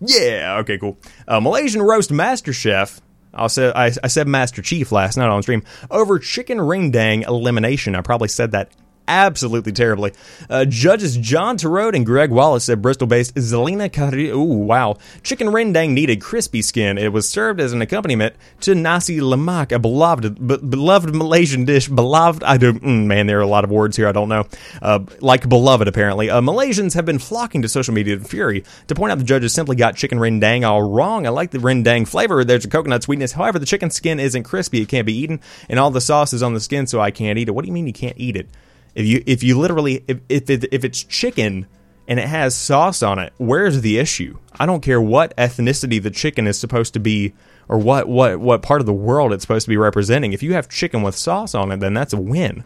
[0.00, 0.56] Yeah.
[0.60, 0.78] Okay.
[0.78, 0.98] Cool.
[1.28, 3.00] Uh, Malaysian roast master chef.
[3.34, 7.22] I said I, I said Master Chief last night on stream over chicken ring dang
[7.22, 7.94] elimination.
[7.94, 8.72] I probably said that
[9.08, 10.12] absolutely terribly.
[10.48, 14.30] Uh, judges John Torode and Greg Wallace said Bristol-based Zelina Kari.
[14.30, 14.96] Ooh, wow.
[15.22, 16.98] Chicken rendang needed crispy skin.
[16.98, 21.88] It was served as an accompaniment to nasi lemak, a beloved, beloved Malaysian dish.
[21.88, 22.74] Beloved, I do.
[22.74, 24.08] Mm, man, there are a lot of words here.
[24.08, 24.46] I don't know.
[24.80, 26.30] Uh, like beloved, apparently.
[26.30, 29.52] Uh, Malaysians have been flocking to social media in fury to point out the judges
[29.52, 31.26] simply got chicken rendang all wrong.
[31.26, 32.44] I like the rendang flavor.
[32.44, 33.32] There's a coconut sweetness.
[33.32, 34.82] However, the chicken skin isn't crispy.
[34.82, 37.38] It can't be eaten, and all the sauce is on the skin, so I can't
[37.38, 37.52] eat it.
[37.52, 38.48] What do you mean you can't eat it?
[38.96, 41.66] If you if you literally if if, it, if it's chicken
[42.08, 44.38] and it has sauce on it, where's the issue?
[44.58, 47.34] I don't care what ethnicity the chicken is supposed to be
[47.68, 50.32] or what what what part of the world it's supposed to be representing.
[50.32, 52.64] If you have chicken with sauce on it, then that's a win.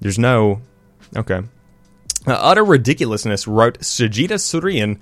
[0.00, 0.60] There's no
[1.16, 1.42] okay.
[2.26, 4.98] Uh, utter ridiculousness wrote Sajida Surian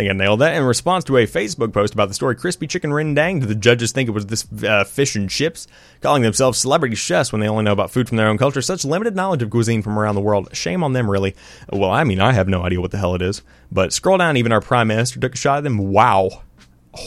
[0.00, 0.54] think I nailed that.
[0.54, 3.92] In response to a Facebook post about the story Crispy Chicken Rendang, do the judges
[3.92, 5.66] think it was this uh, fish and chips?
[6.00, 8.62] Calling themselves celebrity chefs when they only know about food from their own culture.
[8.62, 10.48] Such limited knowledge of cuisine from around the world.
[10.56, 11.36] Shame on them, really.
[11.70, 13.42] Well, I mean, I have no idea what the hell it is.
[13.70, 15.78] But scroll down, even our Prime Minister took a shot at them.
[15.78, 16.42] Wow.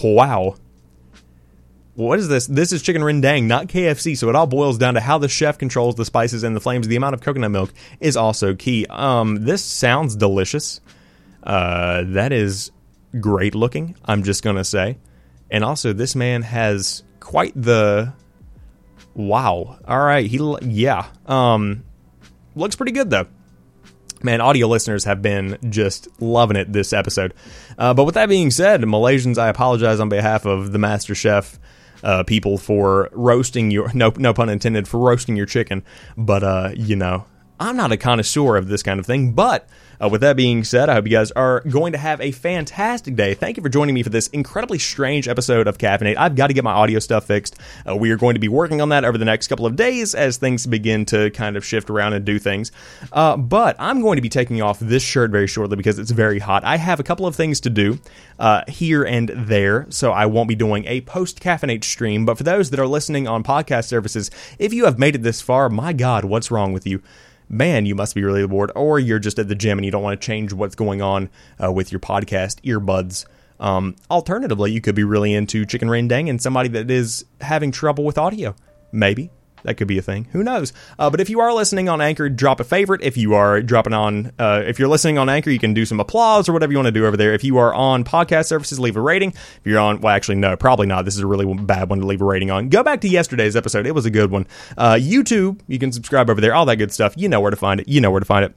[0.03, 0.55] Wow.
[1.95, 2.47] What is this?
[2.47, 4.17] This is chicken rendang, not KFC.
[4.17, 6.87] So it all boils down to how the chef controls the spices and the flames.
[6.87, 8.85] The amount of coconut milk is also key.
[8.89, 10.79] Um, this sounds delicious.
[11.43, 12.71] Uh, that is
[13.19, 14.97] great looking, I'm just going to say.
[15.49, 18.13] And also, this man has quite the.
[19.13, 19.77] Wow.
[19.87, 20.25] All right.
[20.25, 21.07] He, yeah.
[21.25, 21.83] Um,
[22.55, 23.27] looks pretty good, though.
[24.23, 27.33] Man, audio listeners have been just loving it this episode.
[27.77, 31.59] Uh, but with that being said, Malaysians, I apologize on behalf of the Master Chef
[32.03, 35.83] uh, people for roasting your no no pun intended for roasting your chicken.
[36.17, 37.25] But uh, you know,
[37.59, 39.67] I'm not a connoisseur of this kind of thing, but
[40.03, 43.15] uh, with that being said, I hope you guys are going to have a fantastic
[43.15, 43.33] day.
[43.33, 46.17] Thank you for joining me for this incredibly strange episode of Caffeinate.
[46.17, 47.57] I've got to get my audio stuff fixed.
[47.87, 50.13] Uh, we are going to be working on that over the next couple of days
[50.13, 52.71] as things begin to kind of shift around and do things.
[53.11, 56.39] Uh, but I'm going to be taking off this shirt very shortly because it's very
[56.39, 56.63] hot.
[56.65, 57.99] I have a couple of things to do
[58.39, 62.25] uh, here and there, so I won't be doing a post caffeinate stream.
[62.25, 64.29] But for those that are listening on podcast services,
[64.59, 67.01] if you have made it this far, my God, what's wrong with you?
[67.53, 70.03] Man, you must be really bored, or you're just at the gym and you don't
[70.03, 71.29] want to change what's going on
[71.63, 73.25] uh, with your podcast earbuds.
[73.59, 78.03] Um, alternatively, you could be really into chicken rendang and somebody that is having trouble
[78.03, 78.55] with audio.
[78.91, 79.31] Maybe.
[79.63, 80.27] That could be a thing.
[80.31, 80.73] Who knows?
[80.99, 83.01] Uh, but if you are listening on Anchor, drop a favorite.
[83.01, 85.99] If you are dropping on, uh, if you're listening on Anchor, you can do some
[85.99, 87.33] applause or whatever you want to do over there.
[87.33, 89.29] If you are on podcast services, leave a rating.
[89.29, 91.05] If you're on, well, actually, no, probably not.
[91.05, 92.69] This is a really bad one to leave a rating on.
[92.69, 93.87] Go back to yesterday's episode.
[93.87, 94.47] It was a good one.
[94.77, 96.53] Uh, YouTube, you can subscribe over there.
[96.53, 97.13] All that good stuff.
[97.15, 97.87] You know where to find it.
[97.87, 98.55] You know where to find it.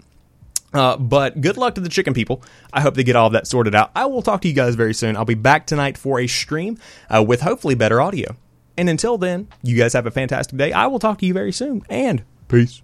[0.74, 2.42] Uh, but good luck to the chicken people.
[2.72, 3.92] I hope they get all of that sorted out.
[3.94, 5.16] I will talk to you guys very soon.
[5.16, 6.78] I'll be back tonight for a stream
[7.08, 8.36] uh, with hopefully better audio.
[8.76, 10.72] And until then, you guys have a fantastic day.
[10.72, 11.82] I will talk to you very soon.
[11.88, 12.82] And peace.